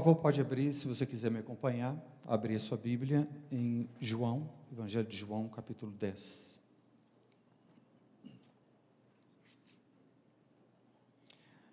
[0.00, 1.96] favor, pode abrir, se você quiser me acompanhar,
[2.26, 6.60] abrir a sua Bíblia em João, Evangelho de João, capítulo 10.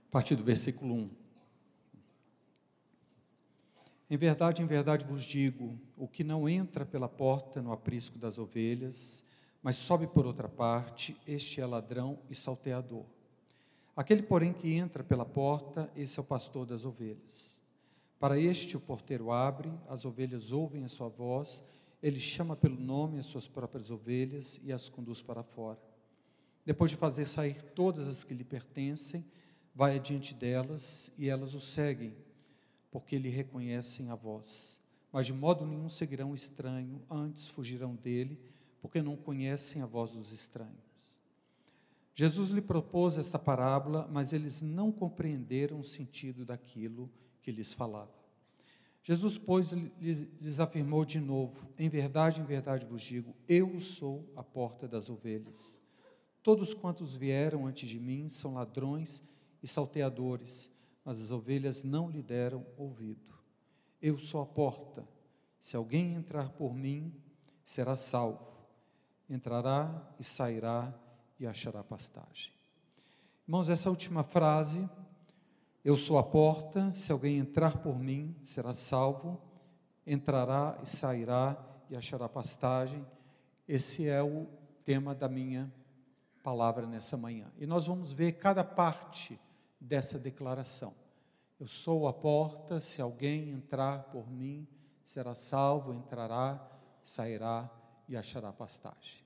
[0.07, 1.09] A partir do versículo 1.
[4.09, 8.37] Em verdade, em verdade vos digo: o que não entra pela porta no aprisco das
[8.37, 9.21] ovelhas,
[9.61, 13.05] mas sobe por outra parte, este é ladrão e salteador.
[13.97, 17.61] Aquele, porém, que entra pela porta, esse é o pastor das ovelhas.
[18.23, 21.61] Para este o porteiro abre, as ovelhas ouvem a sua voz,
[22.01, 25.77] ele chama pelo nome as suas próprias ovelhas e as conduz para fora.
[26.65, 29.25] Depois de fazer sair todas as que lhe pertencem,
[29.75, 32.15] vai adiante delas e elas o seguem
[32.89, 34.79] porque lhe reconhecem a voz.
[35.11, 38.39] Mas de modo nenhum seguirão o estranho, antes fugirão dele,
[38.81, 41.19] porque não conhecem a voz dos estranhos.
[42.15, 47.11] Jesus lhe propôs esta parábola, mas eles não compreenderam o sentido daquilo
[47.43, 48.11] que lhes falava.
[49.03, 49.71] Jesus, pois,
[50.01, 54.87] lhes, lhes afirmou de novo: Em verdade, em verdade vos digo, eu sou a porta
[54.87, 55.79] das ovelhas.
[56.41, 59.21] Todos quantos vieram antes de mim são ladrões
[59.61, 63.33] e salteadores mas as ovelhas não lhe deram ouvido.
[64.01, 65.07] Eu sou a porta.
[65.59, 67.13] Se alguém entrar por mim,
[67.65, 68.51] será salvo.
[69.29, 70.93] Entrará e sairá
[71.39, 72.53] e achará pastagem.
[73.45, 74.89] Irmãos, essa última frase,
[75.83, 79.41] eu sou a porta, se alguém entrar por mim, será salvo,
[80.07, 81.57] entrará e sairá
[81.89, 83.05] e achará pastagem.
[83.67, 84.47] Esse é o
[84.85, 85.71] tema da minha
[86.41, 87.51] palavra nessa manhã.
[87.57, 89.37] E nós vamos ver cada parte
[89.79, 90.93] dessa declaração.
[91.59, 94.65] Eu sou a porta, se alguém entrar por mim,
[95.03, 96.65] será salvo, entrará,
[97.03, 97.69] sairá
[98.07, 99.21] e achará pastagem.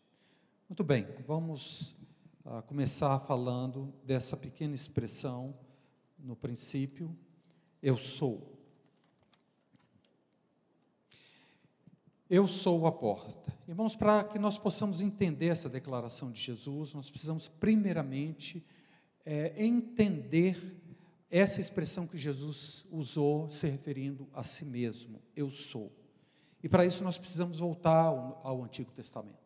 [0.67, 1.95] Muito bem, vamos
[2.43, 5.55] uh, começar falando dessa pequena expressão
[6.17, 7.15] no princípio,
[7.81, 8.57] eu sou.
[12.29, 13.57] Eu sou a porta.
[13.67, 18.65] Irmãos, para que nós possamos entender essa declaração de Jesus, nós precisamos, primeiramente,
[19.25, 20.57] é, entender
[21.29, 25.91] essa expressão que Jesus usou se referindo a si mesmo, eu sou.
[26.63, 29.45] E para isso nós precisamos voltar ao, ao, Antigo Testamento.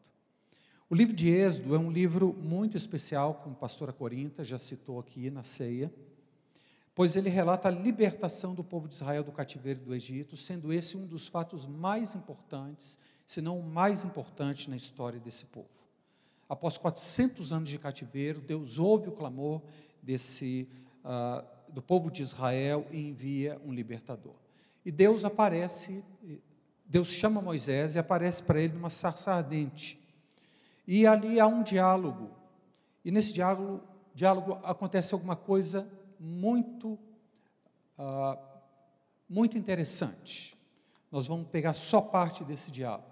[0.90, 5.00] O livro de Êxodo é um livro muito especial, como a pastora Corinta já citou
[5.00, 5.92] aqui na ceia,
[7.02, 10.96] pois ele relata a libertação do povo de Israel do cativeiro do Egito, sendo esse
[10.96, 12.96] um dos fatos mais importantes,
[13.26, 15.68] se não o mais importante na história desse povo.
[16.48, 19.64] Após 400 anos de cativeiro, Deus ouve o clamor
[20.00, 20.70] desse
[21.04, 24.36] uh, do povo de Israel e envia um libertador.
[24.86, 26.04] E Deus aparece,
[26.86, 30.00] Deus chama Moisés e aparece para ele numa sarça ardente.
[30.88, 32.30] E ali há um diálogo.
[33.04, 33.82] E nesse diálogo,
[34.14, 35.90] diálogo acontece alguma coisa
[36.22, 37.00] muito,
[37.98, 38.38] uh,
[39.28, 40.56] muito interessante.
[41.12, 43.10] Nós vamos pegar só parte desse diálogo.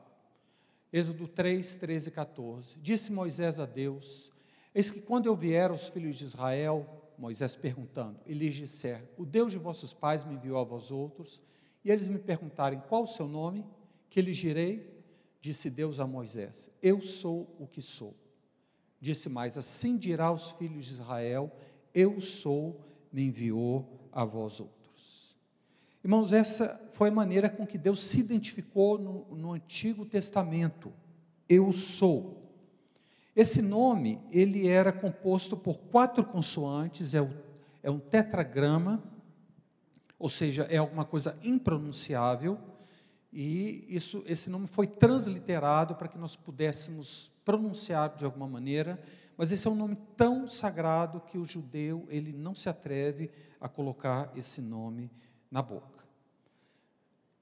[0.94, 2.80] Êxodo 3, 13 e 14.
[2.80, 4.32] Disse Moisés a Deus:
[4.74, 6.88] Eis que quando eu vier aos filhos de Israel,
[7.18, 11.42] Moisés perguntando, e lhes disser: O Deus de vossos pais me enviou a vós outros,
[11.84, 13.66] e eles me perguntarem qual o seu nome,
[14.10, 15.04] que lhes direi,
[15.42, 18.16] disse Deus a Moisés: Eu sou o que sou.
[19.02, 21.52] Disse mais: Assim dirá aos filhos de Israel:
[21.94, 25.36] Eu sou, me enviou a vós outros.
[26.04, 30.92] Irmãos, essa foi a maneira com que Deus se identificou no, no Antigo Testamento.
[31.48, 32.40] Eu sou.
[33.36, 37.30] Esse nome, ele era composto por quatro consoantes, é, o,
[37.82, 39.04] é um tetragrama,
[40.18, 42.60] ou seja, é alguma coisa impronunciável,
[43.32, 49.02] e isso, esse nome foi transliterado para que nós pudéssemos pronunciar de alguma maneira,
[49.40, 53.70] mas esse é um nome tão sagrado que o judeu ele não se atreve a
[53.70, 55.10] colocar esse nome
[55.50, 56.04] na boca.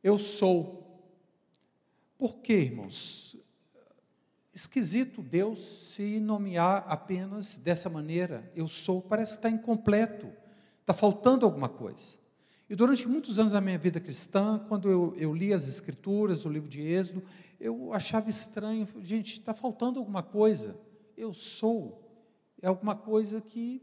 [0.04, 1.02] Eu sou.
[2.16, 3.36] Por quê, irmãos?
[4.54, 8.52] esquisito Deus se nomear apenas dessa maneira.
[8.56, 10.32] Eu sou, parece que está incompleto,
[10.82, 12.16] está faltando alguma coisa.
[12.70, 16.50] E durante muitos anos da minha vida cristã, quando eu, eu li as Escrituras, o
[16.50, 17.24] livro de Êxodo,
[17.60, 20.76] eu achava estranho, gente, está faltando alguma coisa.
[21.18, 22.08] Eu sou,
[22.62, 23.82] é alguma coisa que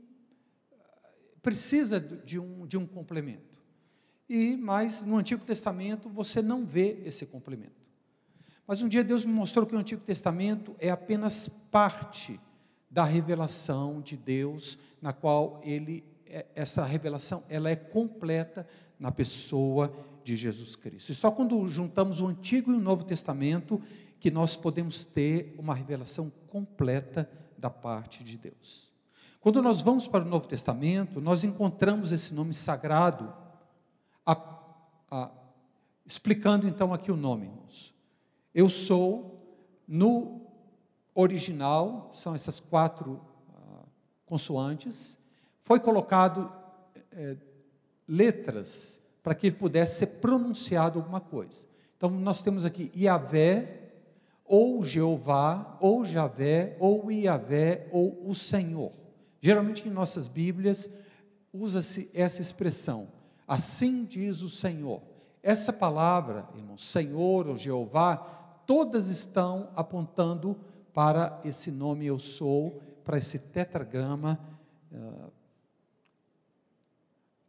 [1.42, 3.54] precisa de um, de um complemento.
[4.28, 7.84] E, mas no Antigo Testamento você não vê esse complemento.
[8.66, 12.40] Mas um dia Deus me mostrou que o Antigo Testamento é apenas parte
[12.90, 18.66] da revelação de Deus, na qual ele é, essa revelação ela é completa
[18.98, 19.94] na pessoa
[20.24, 21.12] de Jesus Cristo.
[21.12, 23.80] E só quando juntamos o Antigo e o Novo Testamento
[24.24, 28.90] que nós podemos ter uma revelação completa da parte de Deus.
[29.38, 33.30] Quando nós vamos para o Novo Testamento, nós encontramos esse nome sagrado
[34.24, 35.30] ah,
[36.06, 37.52] explicando então aqui o nome.
[38.54, 39.46] Eu sou,
[39.86, 40.40] no
[41.14, 43.20] original, são essas quatro
[43.54, 43.84] ah,
[44.24, 45.18] consoantes,
[45.60, 46.50] foi colocado
[47.12, 47.36] eh,
[48.08, 51.66] letras para que ele pudesse ser pronunciado alguma coisa.
[51.98, 53.83] Então, nós temos aqui Iavé,
[54.44, 58.92] ou Jeová, ou Javé, ou Iavé, ou o Senhor.
[59.40, 60.88] Geralmente em nossas Bíblias
[61.52, 63.08] usa-se essa expressão,
[63.46, 65.02] assim diz o Senhor.
[65.42, 68.16] Essa palavra, irmão, Senhor ou Jeová,
[68.66, 70.56] todas estão apontando
[70.92, 74.38] para esse nome eu sou, para esse tetragrama
[74.90, 75.30] uh,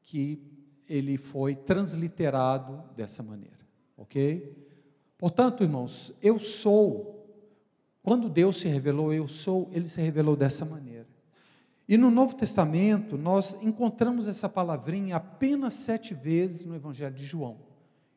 [0.01, 0.42] que
[0.88, 3.65] ele foi transliterado dessa maneira,
[3.97, 4.65] ok?
[5.18, 7.26] Portanto, irmãos, eu sou,
[8.04, 11.08] quando Deus se revelou, eu sou, ele se revelou dessa maneira.
[11.88, 17.58] E no Novo Testamento, nós encontramos essa palavrinha apenas sete vezes no Evangelho de João.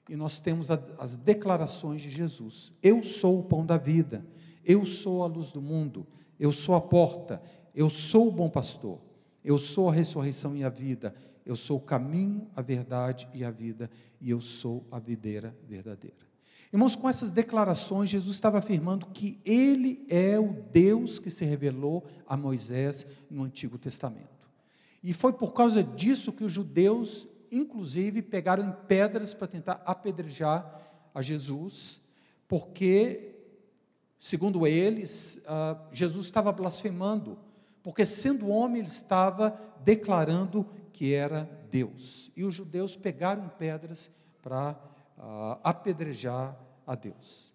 [0.09, 4.25] E nós temos as declarações de Jesus: Eu sou o pão da vida,
[4.65, 6.07] eu sou a luz do mundo,
[6.41, 7.43] eu sou a porta,
[7.75, 8.99] eu sou o bom pastor,
[9.45, 11.15] eu sou a ressurreição e a vida,
[11.45, 16.28] eu sou o caminho, a verdade e a vida, e eu sou a videira verdadeira.
[16.73, 22.07] Irmãos, com essas declarações, Jesus estava afirmando que Ele é o Deus que se revelou
[22.27, 24.49] a Moisés no Antigo Testamento.
[25.03, 30.79] E foi por causa disso que os judeus, inclusive, pegaram pedras para tentar apedrejar
[31.15, 32.03] a Jesus,
[32.47, 33.35] porque,
[34.21, 37.39] segundo eles, uh, Jesus estava blasfemando,
[37.83, 42.31] porque sendo homem, ele estava declarando que era Deus.
[42.37, 44.11] E os judeus pegaram pedras
[44.43, 44.75] para
[45.63, 46.57] apedrejar
[46.87, 47.53] a Deus.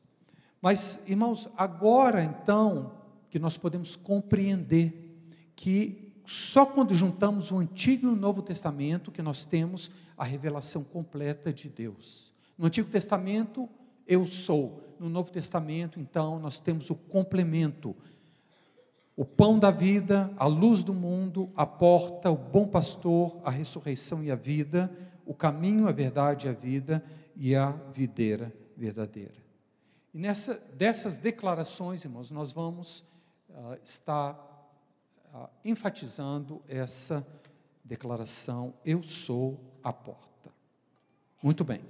[0.61, 2.93] Mas, irmãos, agora então
[3.29, 5.17] que nós podemos compreender
[5.55, 10.83] que só quando juntamos o Antigo e o Novo Testamento que nós temos a revelação
[10.83, 12.31] completa de Deus.
[12.57, 13.67] No Antigo Testamento,
[14.07, 14.81] eu sou.
[14.99, 17.95] No Novo Testamento, então, nós temos o complemento.
[19.17, 24.23] O pão da vida, a luz do mundo, a porta, o bom pastor, a ressurreição
[24.23, 24.89] e a vida,
[25.25, 27.03] o caminho, a verdade e a vida
[27.35, 29.43] e a videira verdadeira.
[30.13, 32.99] E nessa, dessas declarações, irmãos, nós vamos
[33.49, 34.33] uh, estar
[35.33, 37.25] uh, enfatizando essa
[37.83, 40.51] declaração: Eu sou a porta.
[41.41, 41.81] Muito bem.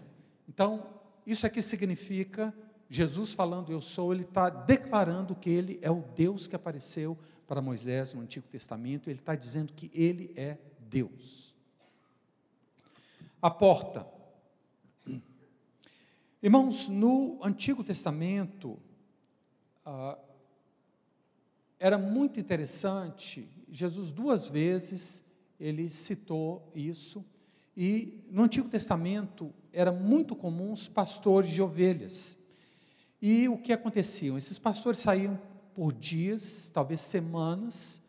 [0.48, 0.88] Então,
[1.26, 2.54] isso aqui significa,
[2.90, 7.18] Jesus falando eu sou, ele está declarando que ele é o Deus que apareceu
[7.48, 11.54] para Moisés no Antigo Testamento, ele está dizendo que ele é Deus.
[13.42, 14.08] A porta.
[16.44, 18.78] Irmãos, no Antigo Testamento,
[19.86, 20.18] ah,
[21.80, 25.24] era muito interessante, Jesus duas vezes
[25.58, 27.24] ele citou isso,
[27.78, 32.38] e no Antigo Testamento era muito comum os pastores de ovelhas.
[33.22, 34.38] E o que acontecia?
[34.38, 35.40] Esses pastores saíam
[35.74, 38.02] por dias, talvez semanas,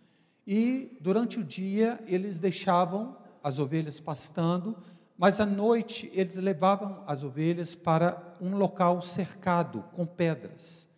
[0.44, 4.76] e durante o dia eles deixavam as ovelhas pastando,
[5.16, 10.88] mas à noite eles levavam as ovelhas para um local cercado com pedras.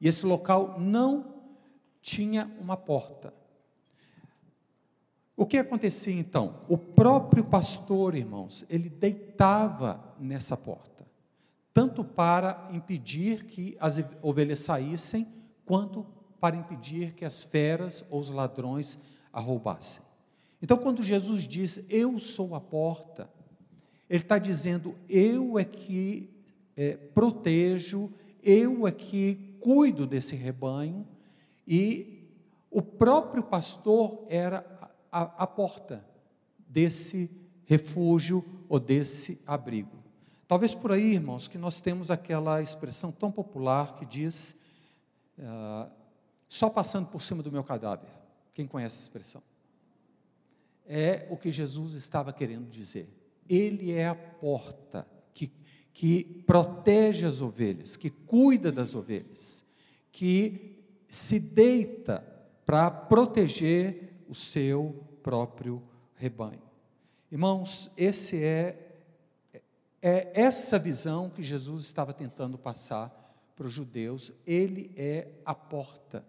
[0.00, 1.34] E esse local não
[2.00, 3.32] tinha uma porta.
[5.36, 6.62] O que acontecia então?
[6.68, 11.06] O próprio pastor, irmãos, ele deitava nessa porta,
[11.74, 15.28] tanto para impedir que as ovelhas saíssem,
[15.66, 16.06] quanto
[16.40, 18.98] para impedir que as feras ou os ladrões
[19.30, 20.02] a roubassem.
[20.62, 23.28] Então, quando Jesus diz: Eu sou a porta,
[24.08, 26.30] ele está dizendo: eu é que
[26.76, 31.06] é, protejo, eu é que cuido desse rebanho,
[31.66, 32.28] e
[32.70, 34.64] o próprio pastor era
[35.10, 36.04] a, a porta
[36.68, 37.30] desse
[37.64, 39.96] refúgio ou desse abrigo.
[40.46, 44.54] Talvez por aí, irmãos, que nós temos aquela expressão tão popular que diz:
[45.38, 45.90] uh,
[46.48, 48.08] só passando por cima do meu cadáver.
[48.54, 49.42] Quem conhece a expressão?
[50.86, 53.08] É o que Jesus estava querendo dizer.
[53.48, 55.50] Ele é a porta que,
[55.92, 59.64] que protege as ovelhas, que cuida das ovelhas,
[60.12, 62.24] que se deita
[62.64, 65.82] para proteger o seu próprio
[66.14, 66.62] rebanho.
[67.30, 68.98] Irmãos, esse é,
[70.02, 73.26] é essa visão que Jesus estava tentando passar
[73.56, 74.32] para os judeus.
[74.46, 76.24] Ele é a porta.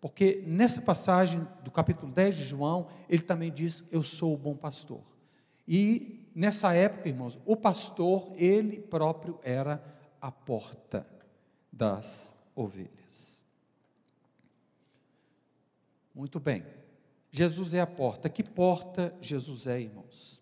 [0.00, 4.56] Porque nessa passagem do capítulo 10 de João, ele também diz: Eu sou o bom
[4.56, 5.02] pastor.
[5.68, 9.82] E nessa época, irmãos, o pastor, ele próprio era
[10.20, 11.06] a porta
[11.72, 13.42] das ovelhas.
[16.14, 16.64] Muito bem.
[17.30, 18.28] Jesus é a porta.
[18.28, 20.40] Que porta Jesus é, irmãos?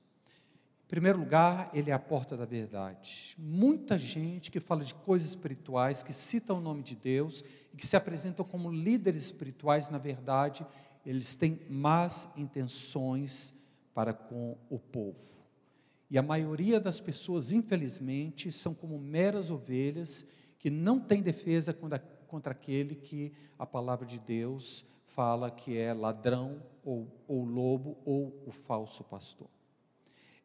[0.86, 3.36] Em primeiro lugar, ele é a porta da verdade.
[3.38, 7.86] Muita gente que fala de coisas espirituais, que cita o nome de Deus e que
[7.86, 10.66] se apresentam como líderes espirituais, na verdade,
[11.04, 13.52] eles têm más intenções
[13.92, 15.37] para com o povo.
[16.10, 20.24] E a maioria das pessoas, infelizmente, são como meras ovelhas
[20.58, 25.92] que não têm defesa contra, contra aquele que a palavra de Deus fala que é
[25.92, 29.48] ladrão ou, ou lobo ou o falso pastor.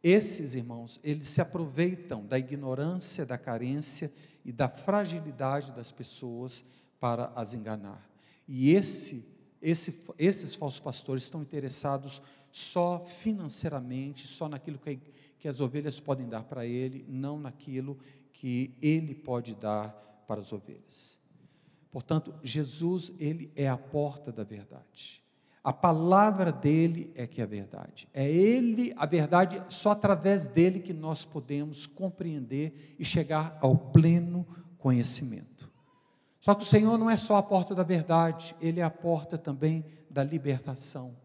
[0.04, 4.12] Esses irmãos, eles se aproveitam da ignorância, da carência
[4.44, 6.66] e da fragilidade das pessoas
[7.00, 8.06] para as enganar.
[8.46, 9.26] E esse,
[9.62, 15.00] esse, esses falsos pastores estão interessados só financeiramente, só naquilo que,
[15.44, 18.00] que as ovelhas podem dar para ele, não naquilo
[18.32, 19.90] que ele pode dar
[20.26, 21.20] para as ovelhas.
[21.92, 25.22] Portanto, Jesus, ele é a porta da verdade.
[25.62, 28.08] A palavra dele é que é a verdade.
[28.14, 34.48] É ele, a verdade, só através dele que nós podemos compreender e chegar ao pleno
[34.78, 35.70] conhecimento.
[36.40, 39.38] Só que o Senhor não é só a porta da verdade, ele é a porta
[39.38, 41.22] também da libertação.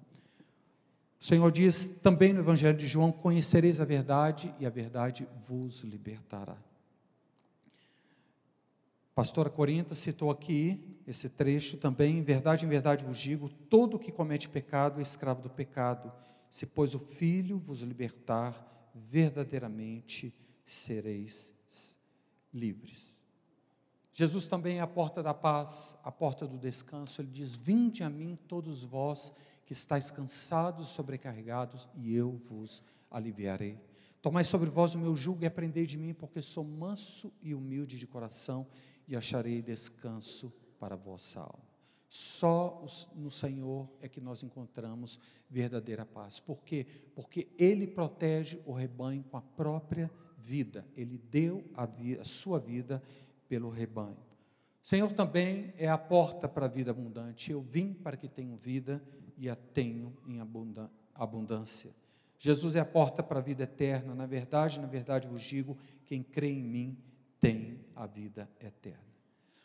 [1.21, 5.83] O Senhor diz também no Evangelho de João: Conhecereis a verdade e a verdade vos
[5.83, 6.57] libertará
[9.19, 14.49] pastora Corinta citou aqui esse trecho também, verdade, em verdade vos digo, todo que comete
[14.49, 16.13] pecado é escravo do pecado.
[16.49, 18.55] Se pois o Filho vos libertar,
[18.95, 20.33] verdadeiramente
[20.65, 21.53] sereis
[22.55, 23.21] livres.
[24.15, 27.21] Jesus também é a porta da paz, a porta do descanso.
[27.21, 29.33] Ele diz: Vinde a mim, todos vós
[29.69, 33.79] que estáis cansados, sobrecarregados, e eu vos aliviarei.
[34.23, 37.99] Tomai sobre vós o meu jugo e aprendei de mim, porque sou manso e humilde
[37.99, 38.67] de coração,
[39.07, 41.69] e acharei descanso para a vossa alma.
[42.09, 42.83] Só
[43.15, 45.19] no Senhor é que nós encontramos
[45.51, 46.41] verdadeira paz.
[46.41, 46.87] Por quê?
[47.15, 50.87] Porque Ele protege o rebanho com a própria vida.
[50.97, 53.03] Ele deu a, vida, a sua vida
[53.47, 54.17] pelo rebanho.
[54.83, 57.53] O Senhor também é a porta para a vida abundante.
[57.53, 59.03] Eu vim para que tenham vida
[59.38, 60.40] e a tenham em
[61.14, 61.95] abundância.
[62.38, 64.14] Jesus é a porta para a vida eterna.
[64.14, 66.99] Na verdade, na verdade vos digo: quem crê em mim
[67.40, 69.09] tem a vida eterna.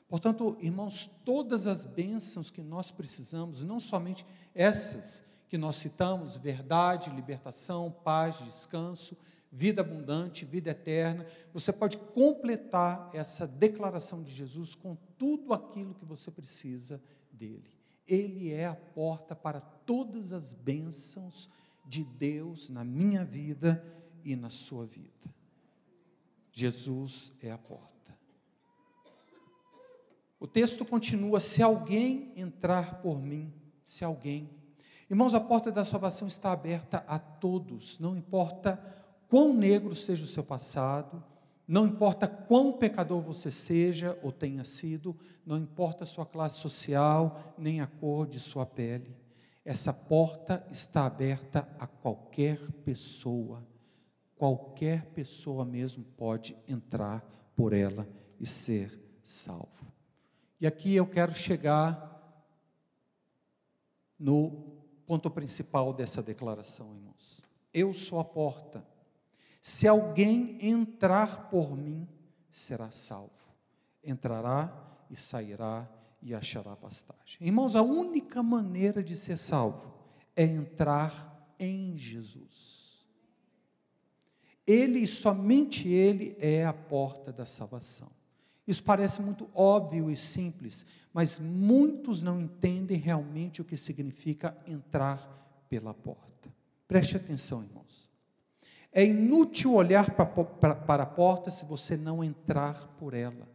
[0.07, 7.09] Portanto, irmãos, todas as bênçãos que nós precisamos, não somente essas que nós citamos, verdade,
[7.09, 9.17] libertação, paz, descanso,
[9.51, 16.05] vida abundante, vida eterna, você pode completar essa declaração de Jesus com tudo aquilo que
[16.05, 17.01] você precisa
[17.31, 17.71] dele.
[18.07, 21.49] Ele é a porta para todas as bênçãos
[21.85, 23.83] de Deus na minha vida
[24.23, 25.11] e na sua vida.
[26.51, 28.17] Jesus é a porta.
[30.39, 33.53] O texto continua: se alguém entrar por mim,
[33.85, 34.49] se alguém.
[35.09, 38.81] Irmãos, a porta da salvação está aberta a todos, não importa
[39.29, 41.23] quão negro seja o seu passado,
[41.67, 45.15] não importa quão pecador você seja ou tenha sido,
[45.45, 49.15] não importa a sua classe social, nem a cor de sua pele.
[49.63, 53.65] Essa porta está aberta a qualquer pessoa
[54.43, 58.05] qualquer pessoa mesmo pode entrar por ela
[58.37, 59.87] e ser salvo.
[60.59, 62.11] E aqui eu quero chegar
[64.19, 67.41] no ponto principal dessa declaração, irmãos.
[67.73, 68.85] Eu sou a porta.
[69.63, 72.05] Se alguém entrar por mim,
[72.51, 73.31] será salvo.
[74.03, 74.69] Entrará
[75.09, 75.89] e sairá
[76.21, 77.37] e achará pastagem.
[77.39, 79.93] Irmãos, a única maneira de ser salvo
[80.35, 83.07] é entrar em Jesus.
[84.67, 88.11] Ele e somente Ele é a porta da salvação.
[88.67, 95.65] Isso parece muito óbvio e simples, mas muitos não entendem realmente o que significa entrar
[95.69, 96.53] pela porta.
[96.85, 98.12] Preste atenção, irmãos.
[98.93, 103.49] É inútil olhar para a porta se você não entrar por ela.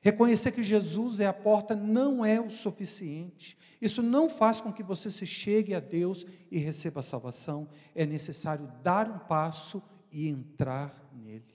[0.00, 3.56] Reconhecer que Jesus é a porta não é o suficiente.
[3.80, 7.66] Isso não faz com que você se chegue a Deus e receba a salvação.
[7.94, 9.82] É necessário dar um passo
[10.12, 11.54] e entrar nele.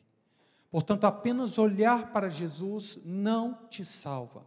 [0.72, 4.46] Portanto, apenas olhar para Jesus não te salva.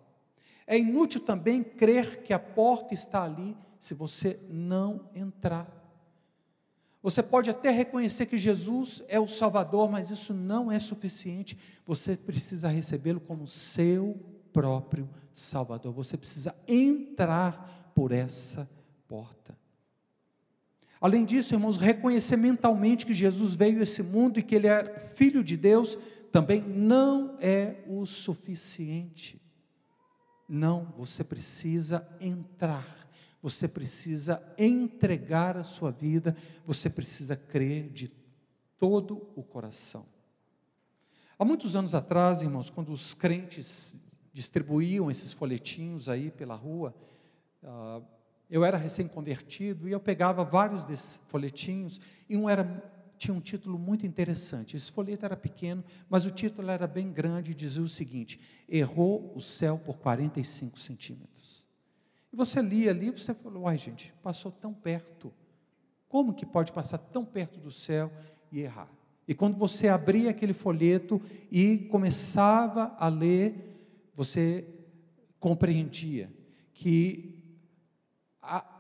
[0.67, 5.82] É inútil também crer que a porta está ali se você não entrar.
[7.03, 11.59] Você pode até reconhecer que Jesus é o Salvador, mas isso não é suficiente.
[11.85, 14.17] Você precisa recebê-lo como seu
[14.53, 15.93] próprio Salvador.
[15.93, 18.71] Você precisa entrar por essa
[19.09, 19.59] porta.
[21.01, 25.01] Além disso, irmãos, reconhecer mentalmente que Jesus veio a esse mundo e que ele é
[25.01, 25.99] filho de Deus
[26.31, 29.43] também não é o suficiente.
[30.49, 33.02] Não, você precisa entrar,
[33.43, 38.09] você precisa entregar a sua vida, você precisa crer de
[38.79, 40.07] todo o coração.
[41.39, 43.97] Há muitos anos atrás, irmãos, quando os crentes
[44.33, 46.95] distribuíam esses folhetinhos aí pela rua,
[47.65, 48.03] uh,
[48.49, 52.65] eu era recém-convertido e eu pegava vários desses folhetinhos e um era
[53.23, 54.77] tinha um título muito interessante.
[54.77, 59.33] Esse folheto era pequeno, mas o título era bem grande e dizia o seguinte: Errou
[59.37, 61.32] o céu por 45 centímetros.
[62.33, 65.33] E você lia ali você falou: Uai, gente, passou tão perto.
[66.09, 68.11] Como que pode passar tão perto do céu
[68.51, 68.89] e errar?
[69.27, 71.21] E quando você abria aquele folheto
[71.51, 74.67] e começava a ler, você
[75.39, 76.33] compreendia
[76.75, 77.39] que
[78.43, 78.73] a,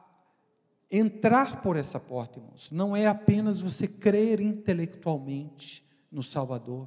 [0.94, 6.87] Entrar por essa porta, irmãos, não é apenas você crer intelectualmente no Salvador,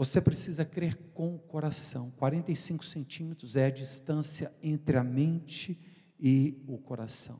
[0.00, 2.10] você precisa crer com o coração.
[2.16, 5.78] 45 centímetros é a distância entre a mente
[6.18, 7.38] e o coração.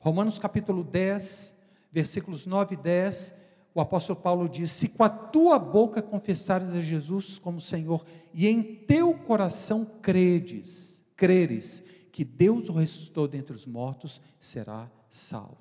[0.00, 1.54] Romanos capítulo 10,
[1.92, 3.32] versículos 9 e 10,
[3.72, 8.04] o apóstolo Paulo diz: Se com a tua boca confessares a Jesus como Senhor
[8.34, 15.56] e em teu coração credes, creres que Deus o ressuscitou dentre os mortos, será salvo.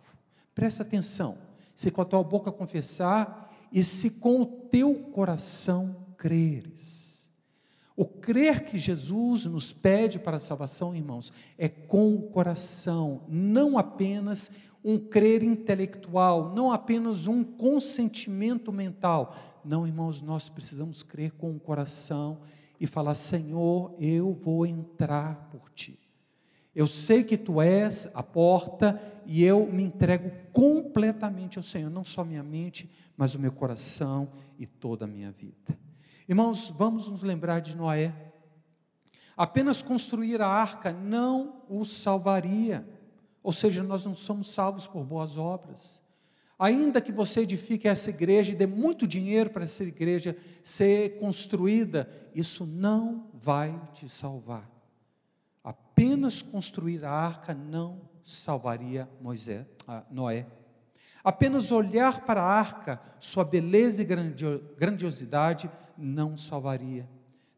[0.55, 1.38] Presta atenção.
[1.75, 7.28] Se com a tua boca confessar e se com o teu coração creres.
[7.96, 13.75] O crer que Jesus nos pede para a salvação, irmãos, é com o coração, não
[13.75, 14.51] apenas
[14.84, 19.36] um crer intelectual, não apenas um consentimento mental.
[19.66, 22.42] Não, irmãos, nós precisamos crer com o coração
[22.80, 26.00] e falar: Senhor, eu vou entrar por ti.
[26.74, 32.06] Eu sei que tu és a porta e eu me entrego completamente ao Senhor, não
[32.06, 35.78] só minha mente, mas o meu coração e toda a minha vida.
[36.31, 38.15] Irmãos, vamos nos lembrar de Noé.
[39.35, 42.88] Apenas construir a arca não o salvaria,
[43.43, 46.01] ou seja, nós não somos salvos por boas obras.
[46.57, 52.09] Ainda que você edifique essa igreja e dê muito dinheiro para essa igreja ser construída,
[52.33, 54.71] isso não vai te salvar.
[55.61, 59.65] Apenas construir a arca não salvaria Moisés,
[60.09, 60.48] Noé.
[61.22, 64.05] Apenas olhar para a arca, sua beleza e
[64.77, 65.70] grandiosidade,
[66.01, 67.07] não salvaria.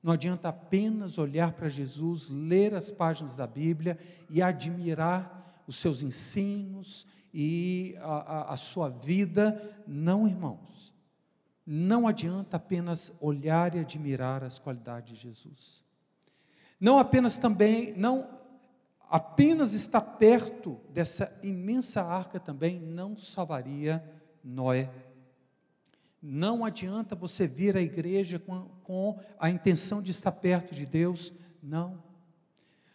[0.01, 3.97] Não adianta apenas olhar para Jesus, ler as páginas da Bíblia
[4.29, 9.81] e admirar os seus ensinos e a, a, a sua vida.
[9.87, 10.93] Não, irmãos.
[11.65, 15.83] Não adianta apenas olhar e admirar as qualidades de Jesus.
[16.79, 18.27] Não apenas também, não
[19.09, 24.03] apenas estar perto dessa imensa arca também não salvaria
[24.43, 24.89] Noé.
[26.25, 31.33] Não adianta você vir à igreja com, com a intenção de estar perto de Deus,
[31.61, 32.01] não.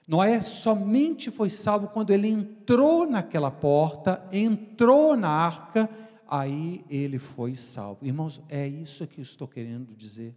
[0.07, 5.91] Noé somente foi salvo quando ele entrou naquela porta, entrou na arca,
[6.27, 8.07] aí ele foi salvo.
[8.07, 10.35] Irmãos, é isso que eu estou querendo dizer.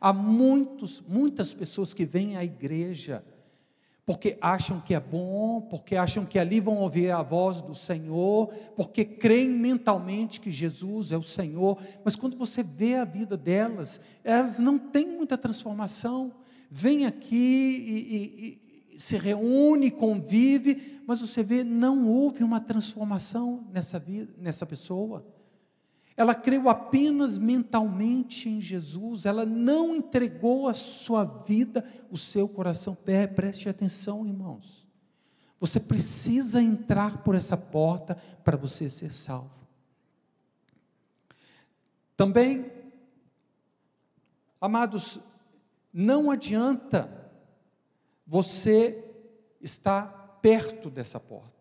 [0.00, 3.24] Há muitos, muitas pessoas que vêm à igreja
[4.06, 8.48] porque acham que é bom, porque acham que ali vão ouvir a voz do Senhor,
[8.76, 14.00] porque creem mentalmente que Jesus é o Senhor, mas quando você vê a vida delas,
[14.22, 16.32] elas não têm muita transformação.
[16.70, 23.66] Vem aqui e, e, e se reúne, convive, mas você vê, não houve uma transformação
[23.72, 25.24] nessa vida, nessa pessoa.
[26.16, 32.96] Ela creu apenas mentalmente em Jesus, ela não entregou a sua vida, o seu coração.
[33.34, 34.86] Preste atenção, irmãos.
[35.58, 39.66] Você precisa entrar por essa porta para você ser salvo.
[42.16, 42.70] Também,
[44.60, 45.18] amados,
[45.92, 47.10] não adianta
[48.26, 49.04] você
[49.60, 51.53] estar perto dessa porta.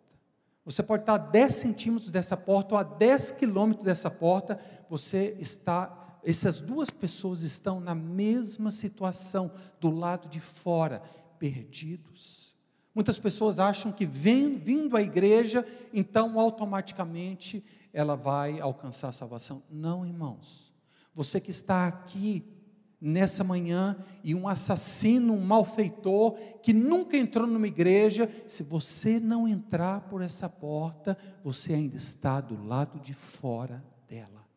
[0.65, 5.35] Você pode estar a 10 centímetros dessa porta ou a 10 quilômetros dessa porta, você
[5.39, 11.01] está, essas duas pessoas estão na mesma situação, do lado de fora,
[11.37, 12.55] perdidos.
[12.95, 19.63] Muitas pessoas acham que vem, vindo à igreja, então automaticamente ela vai alcançar a salvação.
[19.69, 20.71] Não, irmãos.
[21.13, 22.43] Você que está aqui
[23.05, 29.45] nessa manhã e um assassino, um malfeitor que nunca entrou numa igreja, se você não
[29.45, 34.47] entrar por essa porta, você ainda está do lado de fora dela.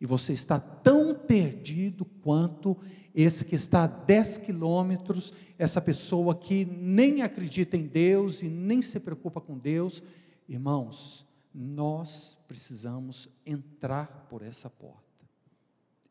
[0.00, 2.78] E você está tão perdido quanto
[3.12, 8.80] esse que está a 10 quilômetros, essa pessoa que nem acredita em Deus e nem
[8.80, 10.04] se preocupa com Deus.
[10.48, 15.02] Irmãos, nós precisamos entrar por essa porta.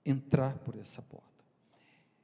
[0.05, 1.36] Entrar por essa porta.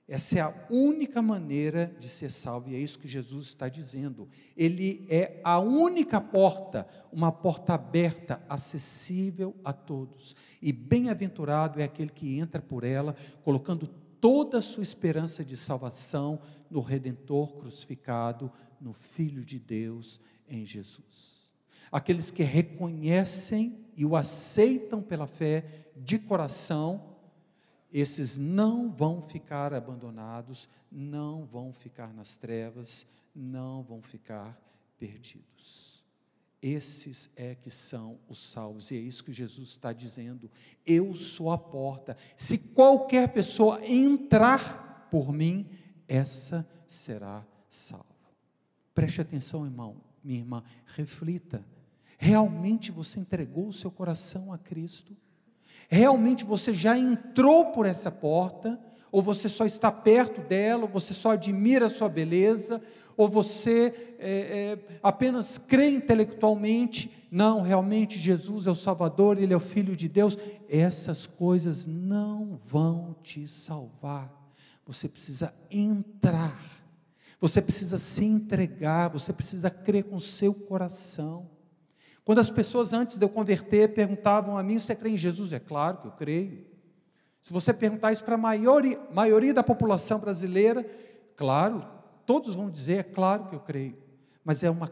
[0.07, 4.27] Essa é a única maneira de ser salvo, e é isso que Jesus está dizendo.
[4.55, 10.35] Ele é a única porta, uma porta aberta, acessível a todos.
[10.61, 13.87] E bem-aventurado é aquele que entra por ela, colocando
[14.19, 21.51] toda a sua esperança de salvação no Redentor crucificado, no Filho de Deus, em Jesus.
[21.89, 25.63] Aqueles que reconhecem e o aceitam pela fé
[25.95, 27.12] de coração,
[27.93, 34.59] esses não vão ficar abandonados, não vão ficar nas trevas, não vão ficar
[34.97, 36.03] perdidos.
[36.59, 40.49] Esses é que são os salvos, e é isso que Jesus está dizendo.
[40.85, 42.17] Eu sou a porta.
[42.35, 45.69] Se qualquer pessoa entrar por mim,
[46.07, 48.05] essa será salva.
[48.95, 51.63] Preste atenção, irmão, minha irmã, reflita.
[52.17, 55.15] Realmente você entregou o seu coração a Cristo?
[55.89, 58.79] Realmente você já entrou por essa porta,
[59.11, 62.81] ou você só está perto dela, ou você só admira a sua beleza,
[63.15, 69.57] ou você é, é, apenas crê intelectualmente, não, realmente Jesus é o Salvador, Ele é
[69.57, 70.37] o Filho de Deus,
[70.69, 74.31] essas coisas não vão te salvar.
[74.85, 76.59] Você precisa entrar,
[77.39, 81.49] você precisa se entregar, você precisa crer com seu coração.
[82.25, 85.51] Quando as pessoas antes de eu converter perguntavam a mim: Você crê em Jesus?
[85.51, 86.65] É claro que eu creio.
[87.41, 90.85] Se você perguntar isso para a maioria, maioria da população brasileira,
[91.35, 91.85] claro,
[92.25, 93.97] todos vão dizer: É claro que eu creio.
[94.43, 94.91] Mas é, uma,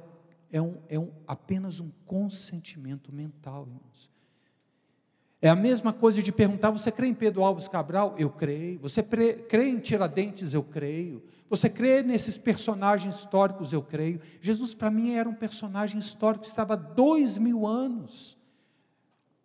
[0.51, 4.09] é, um, é um, apenas um consentimento mental, irmãos.
[5.41, 8.15] É a mesma coisa de perguntar: você crê em Pedro Alves Cabral?
[8.17, 8.79] Eu creio.
[8.79, 10.53] Você crê em Tiradentes?
[10.53, 11.23] Eu creio.
[11.49, 13.73] Você crê nesses personagens históricos?
[13.73, 14.21] Eu creio.
[14.39, 18.37] Jesus, para mim, era um personagem histórico estava dois mil anos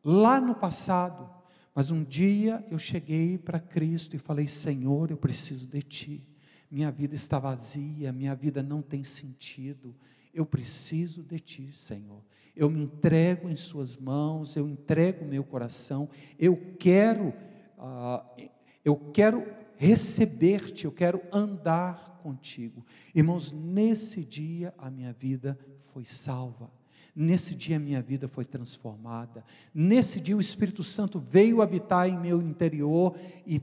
[0.04, 1.30] lá no passado.
[1.74, 6.26] Mas um dia eu cheguei para Cristo e falei: Senhor, eu preciso de Ti.
[6.70, 9.96] Minha vida está vazia, minha vida não tem sentido.
[10.34, 12.22] Eu preciso de Ti, Senhor
[12.56, 17.34] eu me entrego em Suas mãos, eu entrego o meu coração, eu quero,
[17.78, 18.50] uh,
[18.84, 22.84] eu quero receber-te, eu quero andar contigo.
[23.14, 25.58] Irmãos, nesse dia a minha vida
[25.92, 26.70] foi salva.
[27.18, 29.42] Nesse dia a minha vida foi transformada.
[29.74, 33.58] Nesse dia o Espírito Santo veio habitar em meu interior e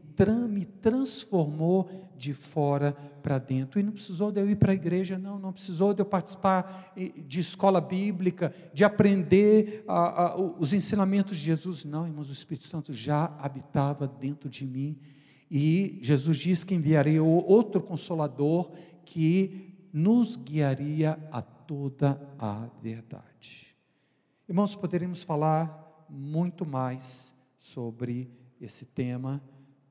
[0.49, 1.87] me transformou
[2.17, 3.79] de fora para dentro.
[3.79, 6.91] E não precisou de eu ir para a igreja, não, não precisou de eu participar
[7.27, 9.85] de escola bíblica, de aprender
[10.57, 11.85] os ensinamentos de Jesus.
[11.85, 14.97] Não, irmãos, o Espírito Santo já habitava dentro de mim.
[15.51, 18.71] E Jesus diz que enviaria outro consolador
[19.05, 21.39] que nos guiaria a
[21.73, 23.75] toda a verdade.
[24.47, 28.29] Irmãos, poderíamos falar muito mais sobre
[28.61, 29.41] esse tema,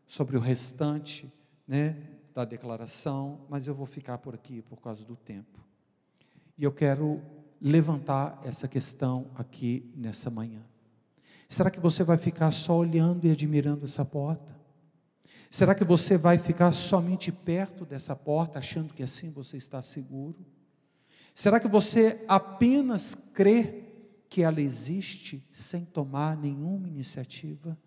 [0.06, 1.28] sobre o restante
[1.66, 1.96] né,
[2.32, 5.58] da declaração, mas eu vou ficar por aqui por causa do tempo.
[6.56, 7.20] E eu quero
[7.60, 10.62] levantar essa questão aqui nessa manhã.
[11.48, 14.56] Será que você vai ficar só olhando e admirando essa porta?
[15.50, 20.46] Será que você vai ficar somente perto dessa porta, achando que assim você está seguro?
[21.34, 23.84] Será que você apenas crê
[24.28, 27.78] que ela existe sem tomar nenhuma iniciativa?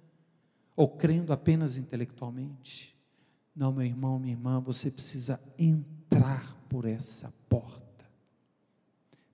[0.75, 2.95] Ou crendo apenas intelectualmente?
[3.55, 7.85] Não, meu irmão, minha irmã, você precisa entrar por essa porta.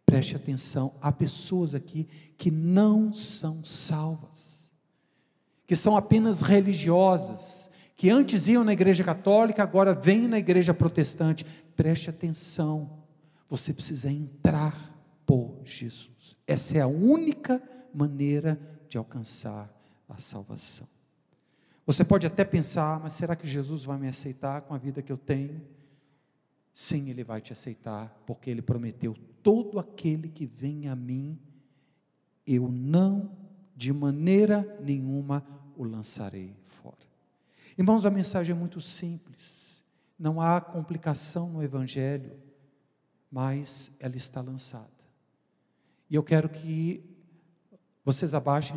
[0.05, 4.69] Preste atenção, há pessoas aqui que não são salvas,
[5.65, 11.45] que são apenas religiosas, que antes iam na igreja católica, agora vêm na igreja protestante.
[11.75, 13.00] Preste atenção
[13.51, 16.37] você precisa entrar por Jesus.
[16.47, 17.61] Essa é a única
[17.93, 19.69] maneira de alcançar
[20.07, 20.87] a salvação.
[21.85, 25.11] Você pode até pensar, mas será que Jesus vai me aceitar com a vida que
[25.11, 25.61] eu tenho?
[26.73, 31.37] Sim, Ele vai te aceitar, porque Ele prometeu: todo aquele que vem a mim,
[32.47, 33.35] eu não,
[33.75, 37.05] de maneira nenhuma, o lançarei fora.
[37.77, 39.83] Irmãos, a mensagem é muito simples,
[40.17, 42.49] não há complicação no Evangelho
[43.31, 44.89] mas ela está lançada.
[46.09, 47.01] E eu quero que
[48.03, 48.75] vocês abaixem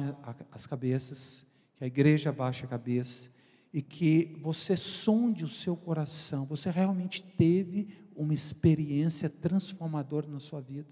[0.53, 3.29] as cabeças, que a igreja abaixe a cabeça
[3.73, 6.45] e que você sonde o seu coração.
[6.45, 10.89] Você realmente teve uma experiência transformadora na sua vida?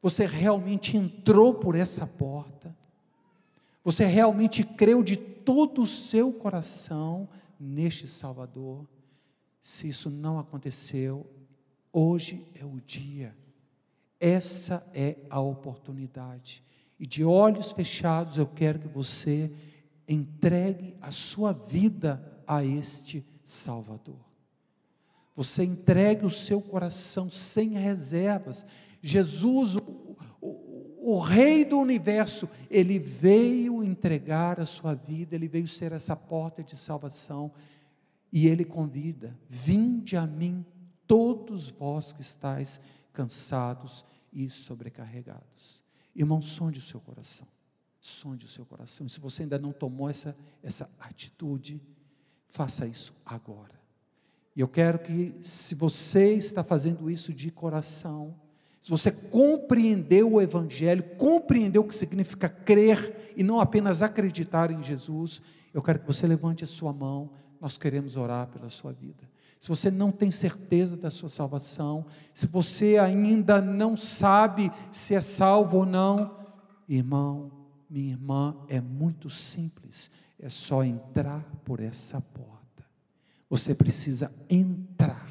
[0.00, 2.74] Você realmente entrou por essa porta?
[3.84, 7.28] Você realmente creu de todo o seu coração
[7.60, 8.88] neste Salvador?
[9.60, 11.26] Se isso não aconteceu,
[11.92, 13.36] Hoje é o dia,
[14.20, 16.62] essa é a oportunidade.
[16.98, 19.50] E de olhos fechados eu quero que você
[20.06, 24.28] entregue a sua vida a este Salvador.
[25.36, 28.66] Você entregue o seu coração sem reservas.
[29.00, 35.68] Jesus, o, o, o, Rei do universo, ele veio entregar a sua vida, ele veio
[35.68, 37.52] ser essa porta de salvação.
[38.32, 40.66] E ele convida: vinde a mim,
[41.08, 42.80] todos vós que estáis
[43.12, 45.82] cansados e sobrecarregados.
[46.14, 47.48] Irmão, sonde o seu coração.
[48.00, 49.06] Sonde o seu coração.
[49.06, 51.82] E se você ainda não tomou essa, essa atitude,
[52.46, 53.78] faça isso agora.
[54.54, 58.34] E eu quero que, se você está fazendo isso de coração,
[58.80, 64.82] se você compreendeu o Evangelho, compreendeu o que significa crer e não apenas acreditar em
[64.82, 65.42] Jesus,
[65.74, 69.28] eu quero que você levante a sua mão, nós queremos orar pela sua vida.
[69.58, 75.20] Se você não tem certeza da sua salvação, se você ainda não sabe se é
[75.20, 76.36] salvo ou não,
[76.88, 77.50] irmão,
[77.90, 82.84] minha irmã, é muito simples, é só entrar por essa porta.
[83.50, 85.26] Você precisa entrar.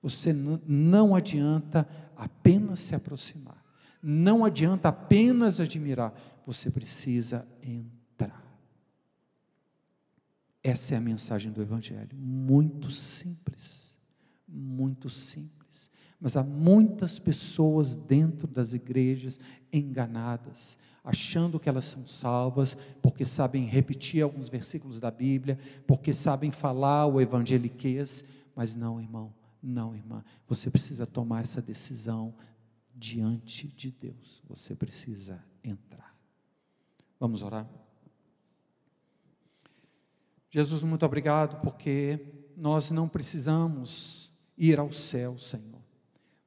[0.00, 1.86] Você não adianta
[2.16, 3.62] apenas se aproximar.
[4.02, 6.14] Não adianta apenas admirar.
[6.46, 8.01] Você precisa entrar.
[10.62, 12.16] Essa é a mensagem do Evangelho.
[12.16, 13.96] Muito simples.
[14.46, 15.90] Muito simples.
[16.20, 19.40] Mas há muitas pessoas dentro das igrejas
[19.72, 26.50] enganadas, achando que elas são salvas, porque sabem repetir alguns versículos da Bíblia, porque sabem
[26.50, 28.22] falar o evangeliquez,
[28.54, 30.22] mas não, irmão, não, irmã.
[30.46, 32.32] Você precisa tomar essa decisão
[32.94, 34.40] diante de Deus.
[34.48, 36.14] Você precisa entrar.
[37.18, 37.68] Vamos orar?
[40.54, 42.20] Jesus, muito obrigado, porque
[42.54, 45.80] nós não precisamos ir ao céu, Senhor,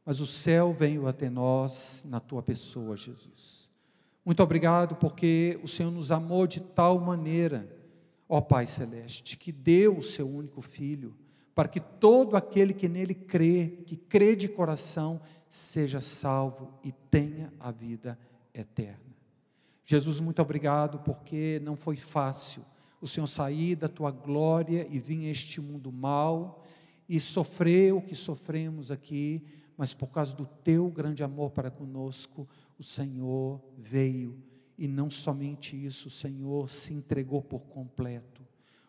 [0.05, 3.67] mas o céu veio até nós na tua pessoa, Jesus.
[4.23, 7.67] Muito obrigado, porque o Senhor nos amou de tal maneira,
[8.29, 11.17] ó Pai Celeste, que deu o seu único filho,
[11.55, 17.51] para que todo aquele que nele crê, que crê de coração, seja salvo e tenha
[17.59, 18.19] a vida
[18.53, 19.15] eterna.
[19.83, 22.63] Jesus, muito obrigado, porque não foi fácil
[23.05, 26.65] o Senhor sair da tua glória e vir a este mundo mal
[27.07, 29.43] e sofrer o que sofremos aqui,
[29.77, 34.43] mas por causa do teu grande amor para conosco, o Senhor veio
[34.75, 38.41] e não somente isso, o Senhor se entregou por completo.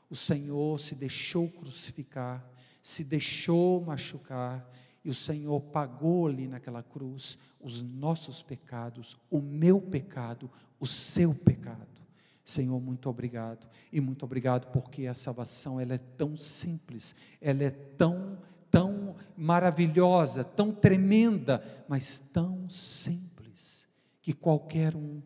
[0.09, 2.42] O Senhor se deixou crucificar,
[2.81, 4.66] se deixou machucar,
[5.05, 10.50] e o Senhor pagou ali naquela cruz os nossos pecados, o meu pecado,
[10.81, 12.06] o seu pecado.
[12.46, 13.66] Senhor, muito obrigado.
[13.92, 18.38] E muito obrigado porque a salvação ela é tão simples, ela é tão
[18.70, 23.87] tão maravilhosa, tão tremenda, mas tão simples
[24.20, 25.22] que qualquer um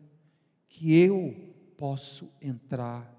[0.69, 3.13] que eu posso entrar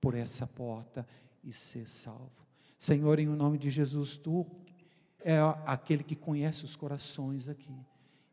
[0.00, 1.06] por essa porta
[1.42, 2.46] e ser salvo.
[2.78, 4.46] Senhor, em nome de Jesus, tu
[5.20, 7.74] é aquele que conhece os corações aqui.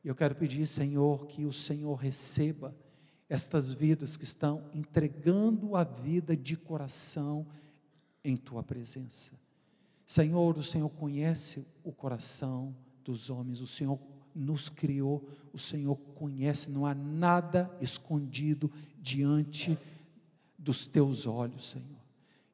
[0.03, 2.75] Eu quero pedir, Senhor, que o Senhor receba
[3.29, 7.45] estas vidas que estão entregando a vida de coração
[8.23, 9.33] em tua presença.
[10.05, 13.99] Senhor, o Senhor conhece o coração dos homens, o Senhor
[14.33, 19.77] nos criou, o Senhor conhece, não há nada escondido diante
[20.57, 21.97] dos teus olhos, Senhor.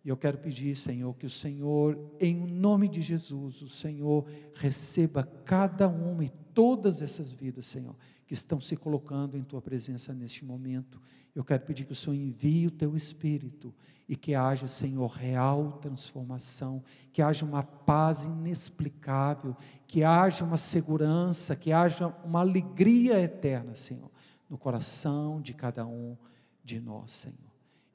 [0.04, 5.24] E eu quero pedir, Senhor, que o Senhor, em nome de Jesus, o Senhor receba
[5.24, 10.46] cada uma e todas essas vidas, Senhor, que estão se colocando em tua presença neste
[10.46, 11.02] momento.
[11.36, 13.74] Eu quero pedir que o Senhor envie o teu espírito
[14.08, 19.56] e que haja, Senhor, real transformação, que haja uma paz inexplicável,
[19.88, 24.12] que haja uma segurança, que haja uma alegria eterna, Senhor,
[24.50, 26.18] no coração de cada um
[26.63, 27.38] de nós, Senhor.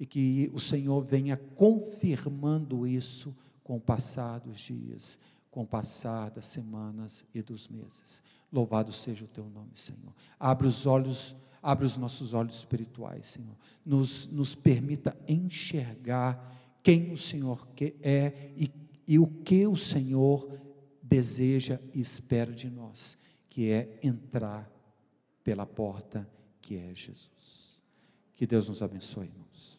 [0.00, 5.18] E que o Senhor venha confirmando isso com o passar dos dias
[5.50, 8.22] com o passar das semanas e dos meses.
[8.52, 10.14] Louvado seja o teu nome, Senhor.
[10.38, 13.56] Abre os olhos, abre os nossos olhos espirituais, Senhor.
[13.84, 17.66] Nos, nos permita enxergar quem o Senhor
[18.02, 18.70] é e,
[19.06, 20.60] e o que o Senhor
[21.02, 24.70] deseja e espera de nós, que é entrar
[25.42, 26.28] pela porta
[26.60, 27.80] que é Jesus.
[28.36, 29.77] Que Deus nos abençoe, irmãos.